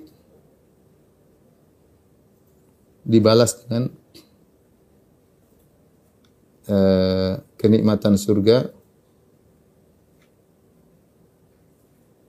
[3.05, 3.89] dibalas dengan
[6.69, 8.69] eh, kenikmatan surga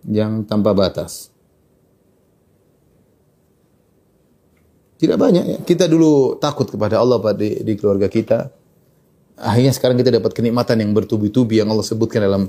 [0.05, 1.34] yang tanpa batas.
[4.95, 5.58] Tidak banyak ya.
[5.63, 8.47] Kita dulu takut kepada Allah pada di, di keluarga kita.
[9.36, 12.47] Akhirnya sekarang kita dapat kenikmatan yang bertubi-tubi yang Allah sebutkan dalam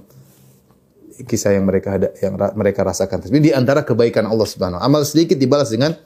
[1.27, 3.27] kisah yang mereka ada yang ra, mereka rasakan.
[3.27, 5.99] Tapi di antara kebaikan Allah Subhanahu amal sedikit dibalas dengan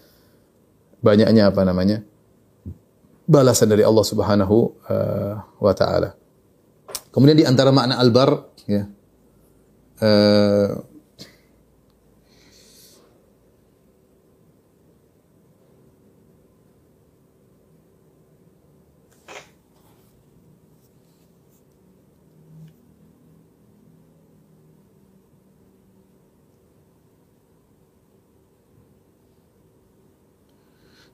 [1.04, 2.00] banyaknya apa namanya?
[3.30, 4.56] balasan dari Allah Subhanahu
[4.90, 6.18] uh, wa taala.
[7.14, 8.90] Kemudian di antara makna albar ya.
[10.02, 10.82] Uh,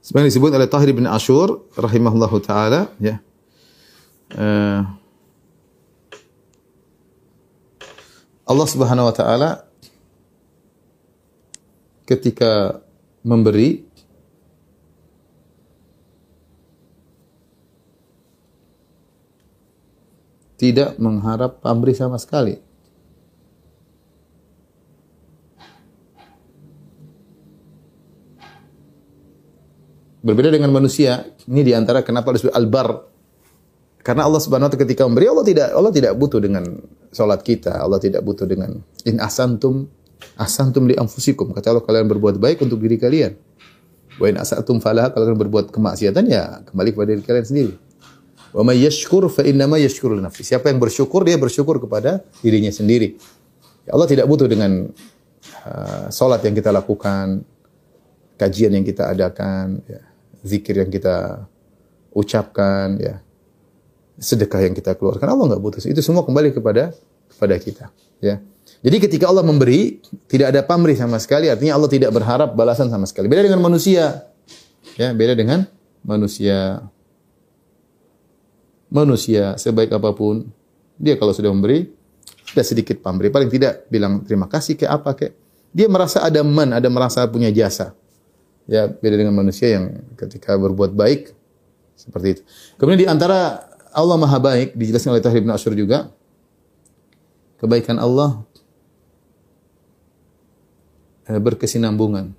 [0.07, 3.19] Sebenarnya disebut oleh Tahir bin Ashur rahimahullahu taala ya.
[4.31, 4.87] Uh,
[8.47, 9.67] Allah Subhanahu wa taala
[12.07, 12.79] ketika
[13.27, 13.83] memberi
[20.55, 22.63] tidak mengharap pamrih sama sekali.
[30.27, 33.07] Berbeda dengan manusia, ini di antara kenapa disebut albar.
[34.03, 36.67] Karena Allah Subhanahu wa taala ketika memberi Allah tidak Allah tidak butuh dengan
[37.15, 39.87] salat kita, Allah tidak butuh dengan in asantum
[40.35, 41.55] asantum li anfusikum.
[41.55, 43.39] Kata Allah kalian berbuat baik untuk diri kalian.
[44.19, 47.73] Wa in asatum falah kalau kalian berbuat kemaksiatan ya kembali kepada diri kalian sendiri.
[48.51, 50.43] Wa may yashkur fa innama yashkuru nafsi.
[50.43, 53.15] Siapa yang bersyukur dia bersyukur kepada dirinya sendiri.
[53.87, 54.91] Ya Allah tidak butuh dengan
[55.71, 57.47] uh, salat yang kita lakukan,
[58.35, 60.16] kajian yang kita adakan, ya
[60.47, 61.51] zikir yang kita
[62.15, 63.27] ucapkan, ya
[64.17, 65.29] sedekah yang kita keluarkan.
[65.29, 65.81] Allah nggak butuh.
[65.85, 66.97] Itu semua kembali kepada
[67.29, 67.87] kepada kita.
[68.21, 68.41] Ya.
[68.81, 71.53] Jadi ketika Allah memberi, tidak ada pamrih sama sekali.
[71.53, 73.29] Artinya Allah tidak berharap balasan sama sekali.
[73.29, 74.27] Beda dengan manusia.
[74.97, 75.69] Ya, beda dengan
[76.01, 76.81] manusia.
[78.87, 80.47] Manusia sebaik apa pun,
[80.97, 81.91] dia kalau sudah memberi,
[82.55, 83.29] ada sedikit pamrih.
[83.29, 85.35] Paling tidak bilang terima kasih ke apa ke.
[85.77, 87.93] Dia merasa ada man, ada merasa punya jasa.
[88.67, 91.31] Ya, beda dengan manusia yang ketika berbuat baik
[91.95, 92.43] seperti itu.
[92.77, 96.13] Kemudian di antara Allah Maha Baik dijelaskan oleh Tahir bin Asyur juga
[97.57, 98.45] kebaikan Allah
[101.31, 102.37] eh, berkesinambungan.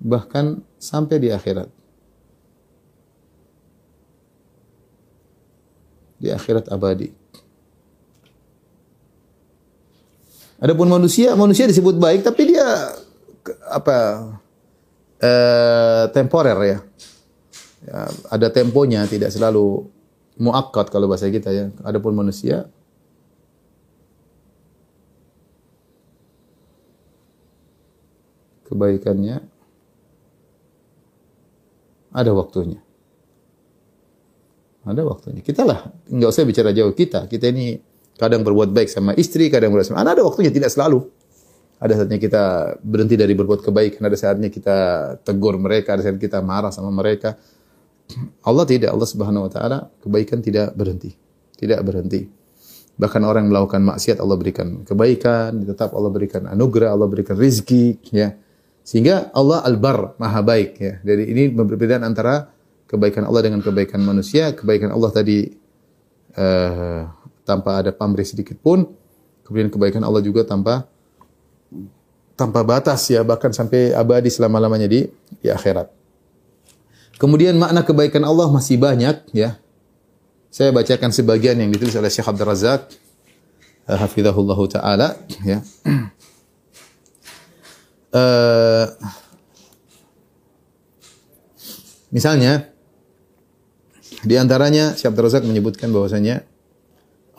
[0.00, 1.68] Bahkan sampai di akhirat.
[6.16, 7.19] Di akhirat abadi.
[10.60, 12.64] Adapun manusia, manusia disebut baik tapi dia
[13.72, 14.28] apa
[15.16, 16.78] eh, temporer ya.
[17.88, 18.00] ya.
[18.28, 19.88] Ada temponya, tidak selalu
[20.36, 21.72] muakkad kalau bahasa kita ya.
[21.80, 22.68] Adapun manusia
[28.68, 29.42] kebaikannya
[32.12, 32.84] ada waktunya.
[34.84, 35.40] Ada waktunya.
[35.44, 37.28] Kita lah, nggak usah bicara jauh kita.
[37.28, 37.89] Kita ini
[38.20, 40.20] Kadang berbuat baik sama istri, kadang berbuat sama anak.
[40.20, 41.08] Ada waktunya, tidak selalu.
[41.80, 42.42] Ada saatnya kita
[42.84, 44.76] berhenti dari berbuat kebaikan, ada saatnya kita
[45.24, 47.40] tegur mereka, ada saatnya kita marah sama mereka.
[48.48, 51.16] Allah tidak, Allah Subhanahu wa taala kebaikan tidak berhenti.
[51.56, 52.28] Tidak berhenti.
[53.00, 57.96] Bahkan orang yang melakukan maksiat Allah berikan kebaikan, tetap Allah berikan anugerah, Allah berikan rizki,
[58.12, 58.36] ya.
[58.84, 61.00] Sehingga Allah Al-Bar, Maha baik ya.
[61.00, 62.52] Jadi ini perbedaan antara
[62.84, 64.52] kebaikan Allah dengan kebaikan manusia.
[64.52, 65.48] Kebaikan Allah tadi
[66.36, 67.08] uh,
[67.50, 68.86] tanpa ada pamrih sedikit pun.
[69.42, 70.86] Kemudian kebaikan Allah juga tanpa
[72.38, 75.10] tanpa batas ya bahkan sampai abadi selama-lamanya di
[75.42, 75.90] di akhirat.
[77.20, 79.58] Kemudian makna kebaikan Allah masih banyak ya.
[80.48, 82.88] Saya bacakan sebagian yang ditulis oleh Syekh Abdul Razak
[83.90, 85.60] uh, hafizahullahu taala ya.
[88.10, 88.90] Uh,
[92.10, 92.72] misalnya
[94.24, 96.42] di antaranya Syekh Abdul Razak menyebutkan bahwasanya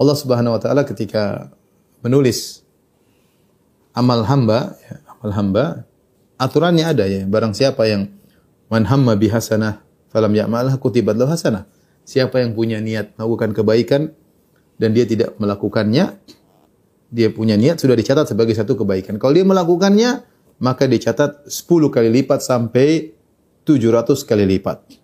[0.01, 1.53] Allah Subhanahu wa taala ketika
[2.01, 2.65] menulis
[3.93, 5.65] amal hamba, ya, amal hamba,
[6.41, 7.21] aturannya ada ya.
[7.29, 8.09] Barang siapa yang
[8.65, 11.69] man hamma bi hasanah falam ya'malha kutibat lahu hasanah.
[12.01, 14.01] Siapa yang punya niat melakukan kebaikan
[14.81, 16.17] dan dia tidak melakukannya,
[17.13, 19.21] dia punya niat sudah dicatat sebagai satu kebaikan.
[19.21, 20.25] Kalau dia melakukannya,
[20.57, 23.13] maka dicatat 10 kali lipat sampai
[23.69, 24.97] 700 kali lipat.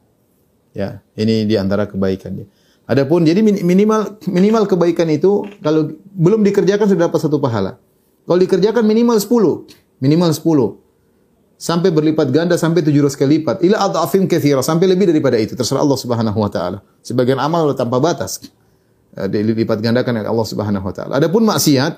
[0.74, 2.50] Ya, ini di antara kebaikannya.
[2.88, 7.76] Adapun jadi min- minimal minimal kebaikan itu kalau belum dikerjakan sudah dapat satu pahala.
[8.24, 9.68] Kalau dikerjakan minimal 10,
[10.00, 10.80] minimal 10
[11.58, 13.60] sampai berlipat ganda sampai 700 kali lipat.
[13.66, 16.80] Ila adhafin katsira sampai lebih daripada itu terserah Allah Subhanahu wa taala.
[17.04, 18.40] Sebagian amal tanpa batas.
[19.18, 21.12] Eh, Dilipat gandakan oleh Allah Subhanahu wa taala.
[21.18, 21.94] Adapun maksiat,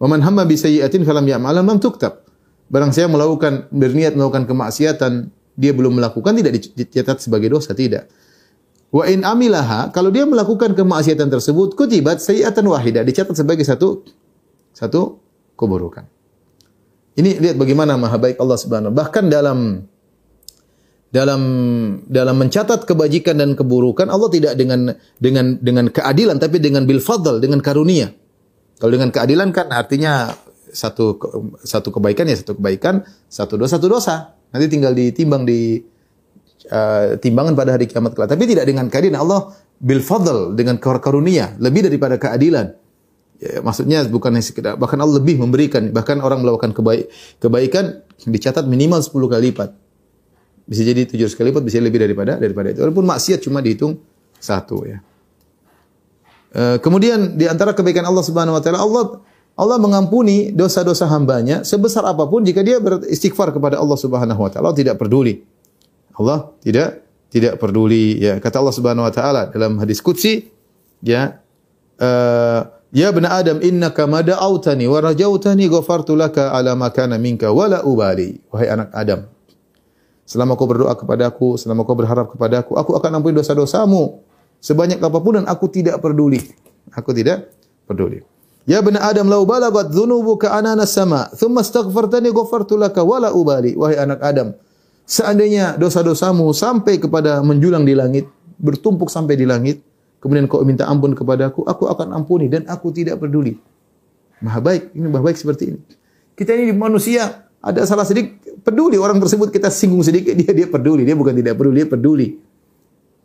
[0.00, 2.22] wa man hamma bi sayyi'atin falam ya'mal lam tuktab.
[2.70, 8.10] Barang saya melakukan berniat melakukan kemaksiatan, dia belum melakukan tidak dicatat sebagai dosa, tidak.
[8.94, 14.06] Wa in amilaha, kalau dia melakukan kemaksiatan tersebut, kutibat sayyi'atan wahidah, dicatat sebagai satu
[14.70, 15.18] satu
[15.58, 16.06] keburukan.
[17.16, 19.88] Ini lihat bagaimana maha baik Allah Subhanahu bahkan dalam
[21.08, 21.42] dalam
[22.04, 27.40] dalam mencatat kebajikan dan keburukan Allah tidak dengan dengan dengan keadilan tapi dengan bil fadl
[27.40, 28.12] dengan karunia.
[28.76, 30.28] Kalau dengan keadilan kan artinya
[30.68, 31.16] satu
[31.64, 33.00] satu kebaikan ya satu kebaikan,
[33.32, 34.16] satu dosa satu dosa.
[34.52, 35.80] Nanti tinggal ditimbang di
[36.70, 38.30] uh, timbangan pada hari kiamat kelak.
[38.32, 42.72] Tapi tidak dengan keadilan Allah bil fadl dengan karunia lebih daripada keadilan.
[43.36, 49.04] Ya, maksudnya bukan sekedar bahkan Allah lebih memberikan bahkan orang melakukan kebaik, kebaikan dicatat minimal
[49.04, 49.70] 10 kali lipat.
[50.66, 52.80] Bisa jadi 700 kali lipat bisa lebih daripada daripada itu.
[52.80, 54.00] Walaupun maksiat cuma dihitung
[54.40, 55.04] satu ya.
[56.48, 59.04] E, kemudian di antara kebaikan Allah Subhanahu wa taala Allah
[59.56, 64.72] Allah mengampuni dosa-dosa hambanya sebesar apa pun jika dia beristighfar kepada Allah Subhanahu wa taala.
[64.72, 65.55] Tidak peduli.
[66.16, 68.40] Allah tidak tidak peduli ya.
[68.40, 70.48] Kata Allah Subhanahu wa taala dalam hadis qudsi
[71.04, 71.40] ya
[72.00, 77.52] uh, Ya bani Adam innaka ma da'autani wa rajautani ghafartu laka ala ma kana minka
[77.52, 78.40] wala ubali.
[78.48, 79.28] Wahai anak Adam.
[80.24, 84.24] Selama kau berdoa kepadaku, selama kau berharap kepadaku, aku akan ampuni dosa-dosamu
[84.64, 86.40] sebanyak apa pun dan aku tidak peduli.
[86.96, 87.52] Aku tidak
[87.84, 88.24] peduli.
[88.64, 93.76] Ya bani Adam lau balagat dhunubuka anana sama, thumma astaghfartani ghafartu laka wala ubali.
[93.78, 94.56] Wahai anak Adam,
[95.06, 98.26] seandainya dosa-dosamu sampai kepada menjulang di langit,
[98.58, 99.80] bertumpuk sampai di langit,
[100.18, 103.56] kemudian kau minta ampun kepadaku, aku akan ampuni dan aku tidak peduli.
[104.42, 105.80] Maha baik, ini maha baik seperti ini.
[106.36, 111.06] Kita ini manusia, ada salah sedikit, peduli orang tersebut kita singgung sedikit, dia dia peduli,
[111.06, 112.28] dia bukan tidak peduli, dia peduli.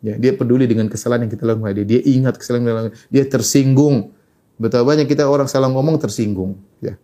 [0.01, 1.85] Ya, dia peduli dengan kesalahan yang kita lakukan dia.
[1.85, 2.97] Dia ingat kesalahan yang kita lakukan.
[3.13, 4.09] Dia tersinggung.
[4.57, 6.97] Betapa banyak kita orang salah ngomong tersinggung, ya.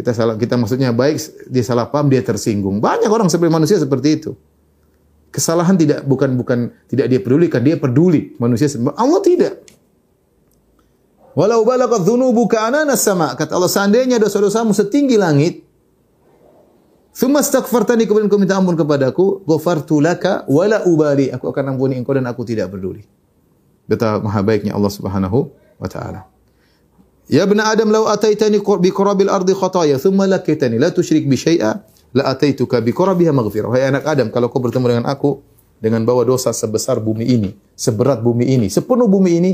[0.00, 1.20] Kita salah kita maksudnya baik,
[1.52, 2.80] dia salah paham, dia tersinggung.
[2.80, 4.32] Banyak orang seperti manusia seperti itu.
[5.28, 8.72] Kesalahan tidak bukan bukan tidak dia pedulikan, dia peduli manusia.
[8.96, 9.60] Allah tidak.
[11.36, 13.36] Walau balagat dzunubuka anana sama.
[13.36, 15.68] Kata Allah, seandainya dosa-dosamu setinggi langit,
[17.12, 21.28] Thumma astaghfartani kemudian kau minta ampun kepadaku, ghafartu laka wala ubali.
[21.28, 23.04] Aku akan ampuni engkau dan aku tidak peduli.
[23.84, 26.24] Betapa maha baiknya Allah Subhanahu wa taala.
[27.30, 31.78] Ya ibn Adam law ataitani bi qurabil ardi khataya thumma lakitani la tusyrik bi syai'a
[32.10, 33.70] la ataituka bi qurabiha maghfirah.
[33.70, 35.38] Wahai anak Adam, kalau kau bertemu dengan aku
[35.78, 39.52] dengan bawa dosa sebesar bumi ini, seberat bumi ini, sepenuh bumi ini,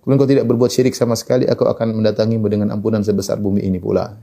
[0.00, 3.82] kemudian kau tidak berbuat syirik sama sekali, aku akan mendatangimu dengan ampunan sebesar bumi ini
[3.82, 4.14] pula.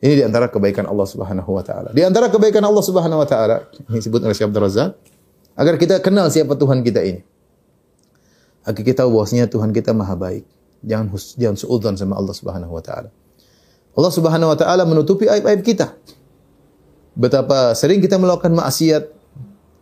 [0.00, 1.92] Ini di antara kebaikan Allah Subhanahu wa taala.
[1.92, 4.96] Di antara kebaikan Allah Subhanahu wa taala, ini disebut oleh Syekh Razak,
[5.60, 7.20] agar kita kenal siapa Tuhan kita ini.
[8.64, 10.57] Agar kita tahu bahwasanya Tuhan kita Maha baik.
[10.86, 13.10] Jangan jangan suudzon sama Allah Subhanahu wa taala.
[13.98, 15.98] Allah Subhanahu wa taala menutupi aib-aib kita.
[17.18, 19.10] Betapa sering kita melakukan maksiat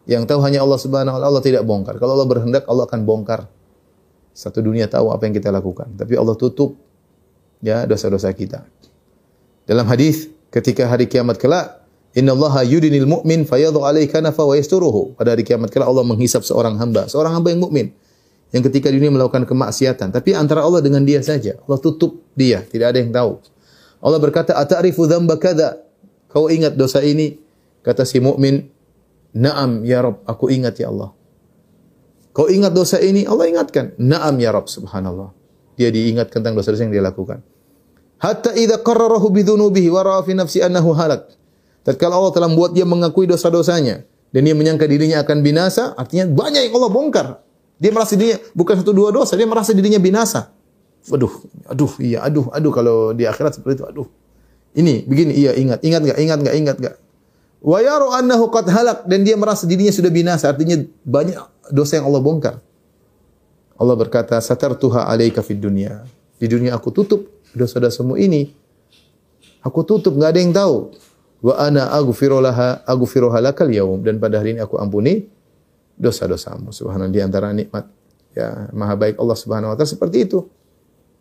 [0.09, 2.01] yang tahu hanya Allah Subhanahu wa taala Allah tidak bongkar.
[2.01, 3.41] Kalau Allah berkehendak Allah akan bongkar.
[4.37, 6.77] Satu dunia tahu apa yang kita lakukan, tapi Allah tutup
[7.65, 8.69] ya dosa-dosa kita.
[9.65, 11.81] Dalam hadis ketika hari kiamat kelak,
[12.13, 15.17] innallaha yudinil mu'min fayadhu alaihi kanafa wa yasturuhu.
[15.17, 17.97] Pada hari kiamat kelak Allah menghisap seorang hamba, seorang hamba yang mukmin
[18.55, 21.59] yang ketika dunia melakukan kemaksiatan, tapi antara Allah dengan dia saja.
[21.67, 23.43] Allah tutup dia, tidak ada yang tahu.
[23.99, 25.83] Allah berkata, "Ata'rifu dzamba kadza?"
[26.31, 27.41] Kau ingat dosa ini?
[27.83, 28.69] Kata si mukmin,
[29.35, 31.11] "Na'am ya Rabb, aku ingat ya Allah."
[32.37, 33.25] Kau ingat dosa ini?
[33.25, 33.97] Allah ingatkan.
[33.97, 35.33] "Na'am ya Rabb." Subhanallah.
[35.81, 37.41] Dia diingatkan tentang dosa-dosa yang dia lakukan.
[38.17, 41.33] Hatta idza qarrarahu bidzunubihi wa ra'a fi nafsi annahu halak.
[41.85, 44.03] Tatkala Allah telah membuat dia mengakui dosa-dosanya
[44.33, 47.27] dan dia menyangka dirinya akan binasa, artinya banyak yang Allah bongkar.
[47.77, 50.53] Dia merasa dirinya bukan satu dua dosa, dia merasa dirinya binasa.
[51.07, 51.31] Aduh,
[51.69, 54.09] aduh, iya, aduh, aduh kalau di akhirat seperti itu, aduh.
[54.77, 56.97] Ini begini, iya ingat, ingat enggak, ingat enggak, ingat enggak.
[57.65, 57.81] Wa
[58.21, 61.37] annahu qad halak dan dia merasa dirinya sudah binasa, artinya banyak
[61.73, 62.57] dosa yang Allah bongkar.
[63.77, 66.05] Allah berkata, "Satartuha 'alaika fid dunya."
[66.37, 68.53] Di dunia aku tutup dosa-dosamu ini.
[69.65, 70.77] Aku tutup, nggak ada yang tahu.
[71.41, 75.29] Wa ana aghfiru laha aghfiruha lakal yaum dan pada hari ini aku ampuni
[75.97, 76.71] dosa-dosamu.
[76.71, 77.89] Subhanallah di antara nikmat
[78.37, 80.45] ya maha baik Allah Subhanahu wa taala seperti itu.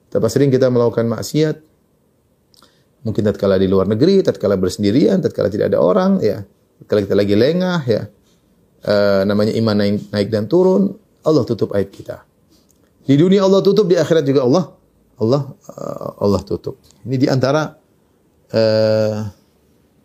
[0.07, 1.75] Betapa sering kita melakukan maksiat
[3.05, 6.41] Mungkin tatkala di luar negeri, tatkala bersendirian, tatkala tidak ada orang, ya.
[6.81, 8.09] Tatkala kita lagi lengah, ya.
[8.81, 10.89] Eh, namanya iman naik, naik dan turun,
[11.21, 12.25] Allah tutup aib kita.
[13.05, 14.73] Di dunia Allah tutup, di akhirat juga Allah
[15.21, 16.81] Allah eh, Allah tutup.
[17.05, 17.77] Ini di antara
[18.49, 19.21] eh,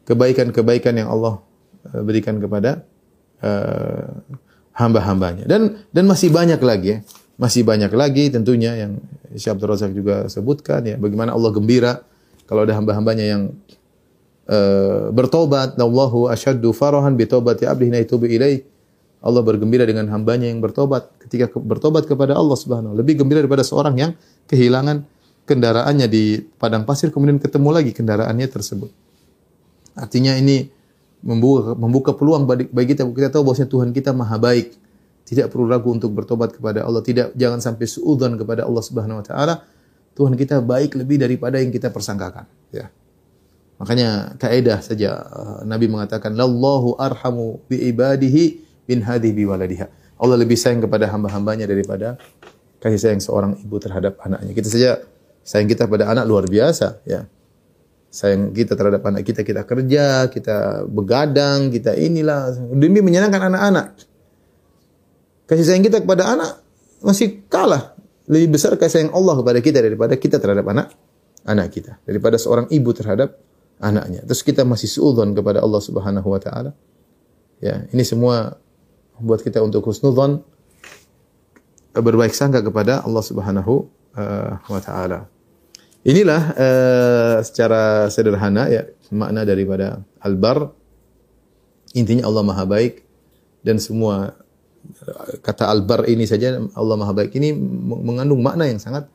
[0.05, 1.41] kebaikan-kebaikan yang Allah
[2.05, 2.85] berikan kepada
[3.41, 4.12] eh,
[4.81, 5.45] hamba-hambanya.
[5.45, 6.99] Dan dan masih banyak lagi ya.
[7.37, 9.01] Masih banyak lagi tentunya yang
[9.33, 12.05] Syekh Abdul Razak juga sebutkan ya bagaimana Allah gembira
[12.51, 13.43] kalau ada hamba-hambanya yang
[14.51, 18.66] uh, bertobat, Allahu asyaddu farahan bi taubati abdihi naitubu ilaih.
[19.20, 23.61] Allah bergembira dengan hambanya yang bertobat ketika ke, bertobat kepada Allah Subhanahu lebih gembira daripada
[23.61, 24.12] seorang yang
[24.49, 25.05] kehilangan
[25.45, 28.91] kendaraannya di padang pasir kemudian ketemu lagi kendaraannya tersebut.
[29.95, 30.66] Artinya ini
[31.21, 34.77] membuka, membuka peluang bagi, kita kita tahu bahwasanya Tuhan kita maha baik.
[35.25, 37.07] Tidak perlu ragu untuk bertobat kepada Allah.
[37.07, 39.62] Tidak jangan sampai suudzon kepada Allah Subhanahu wa taala.
[40.18, 42.91] Tuhan kita baik lebih daripada yang kita persangkakan, ya.
[43.79, 49.89] Makanya kaidah saja uh, Nabi mengatakan lallahu arhamu bi ibadihi bin hadhi bi waladiha.
[50.21, 52.21] Allah lebih sayang kepada hamba-hambanya daripada
[52.83, 54.53] kasih sayang seorang ibu terhadap anaknya.
[54.53, 54.91] Kita saja
[55.47, 57.25] sayang kita pada anak luar biasa, ya.
[58.11, 63.86] Sayang kita terhadap anak kita, kita kerja, kita begadang, kita inilah demi menyenangkan anak-anak.
[65.46, 66.58] Kasih sayang kita kepada anak
[67.06, 67.94] masih kalah.
[68.26, 70.90] Lebih besar kasih sayang Allah kepada kita daripada kita terhadap anak
[71.46, 72.02] anak kita.
[72.02, 73.38] Daripada seorang ibu terhadap
[73.78, 74.26] anaknya.
[74.26, 76.74] Terus kita masih suudzon kepada Allah Subhanahu wa taala.
[77.62, 78.58] Ya, ini semua
[79.18, 80.42] membuat kita untuk husnudzon
[81.94, 83.86] berbaik sangka kepada Allah Subhanahu
[84.18, 85.26] uh, wa taala.
[86.01, 90.72] Inilah uh, secara sederhana ya makna daripada al-bar.
[91.92, 93.03] Intinya Allah Maha baik
[93.66, 94.38] dan semua
[95.44, 97.53] kata albar ini saja Allah Maha Baik ini
[97.90, 99.09] mengandung makna yang sangat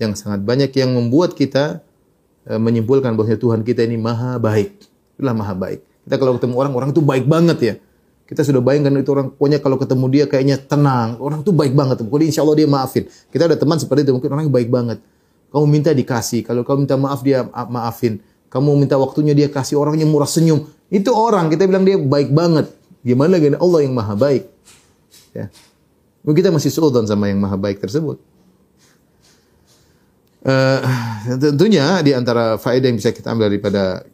[0.00, 1.84] yang sangat banyak yang membuat kita
[2.48, 4.80] e, menyimpulkan bahwa Tuhan kita ini Maha Baik.
[5.16, 5.84] Itulah Maha Baik.
[6.08, 7.74] Kita kalau ketemu orang, orang itu baik banget ya.
[8.24, 11.20] Kita sudah bayangkan itu orang, pokoknya kalau ketemu dia kayaknya tenang.
[11.20, 12.00] Orang itu baik banget.
[12.00, 13.04] Pokoknya insya Allah dia maafin.
[13.28, 15.02] Kita ada teman seperti itu, mungkin orang baik banget.
[15.50, 16.46] Kamu minta dikasih.
[16.46, 18.22] Kalau kamu minta maaf, dia maafin.
[18.50, 19.78] Kamu minta waktunya, dia kasih.
[19.78, 20.66] Orangnya murah senyum.
[20.90, 22.70] Itu orang, kita bilang dia baik banget.
[23.02, 24.44] Gimana lagi Allah yang maha baik.
[25.34, 25.50] Ya.
[26.20, 28.20] Kita masih suudzon sama yang maha baik tersebut.
[30.40, 30.80] Uh,
[31.36, 34.08] tentunya di antara faedah yang bisa kita ambil daripada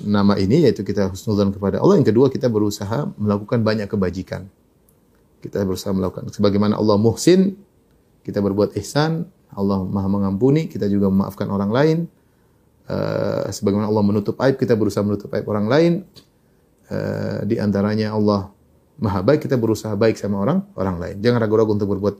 [0.00, 2.00] nama ini yaitu kita husnudzon kepada Allah.
[2.00, 4.48] Yang kedua kita berusaha melakukan banyak kebajikan.
[5.44, 7.52] Kita berusaha melakukan sebagaimana Allah muhsin,
[8.24, 11.98] kita berbuat ihsan, Allah Maha mengampuni, kita juga memaafkan orang lain.
[12.84, 15.92] Uh, sebagaimana Allah menutup aib, kita berusaha menutup aib orang lain.
[16.92, 18.52] Uh, di antaranya Allah
[19.00, 21.16] maha baik, kita berusaha baik sama orang orang lain.
[21.24, 22.14] Jangan ragu-ragu untuk berbuat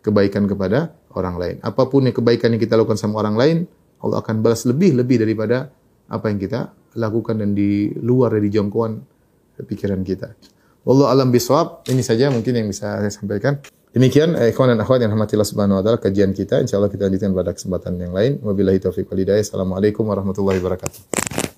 [0.00, 1.56] kebaikan kepada orang lain.
[1.60, 3.56] Apa pun yang kebaikan yang kita lakukan sama orang lain,
[4.00, 5.68] Allah akan balas lebih-lebih daripada
[6.08, 8.98] apa yang kita lakukan dan di luar dari jangkauan
[9.60, 10.32] pikiran kita.
[10.82, 11.84] Wallahu alam bisawab.
[11.86, 13.60] Ini saja mungkin yang bisa saya sampaikan.
[13.90, 16.62] Demikian eh, ikhwan dan akhwat yang rahmatillah subhanahu wa taala kajian kita.
[16.62, 18.38] Insyaallah kita lanjutkan pada kesempatan yang lain.
[18.38, 19.42] Wabillahi taufiq wal hidayah.
[19.42, 21.49] Assalamualaikum warahmatullahi wabarakatuh.